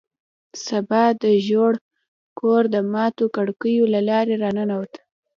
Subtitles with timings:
[0.65, 1.73] سبا د زوړ
[2.39, 4.93] کور د ماتو کړکیو له لارې راننوت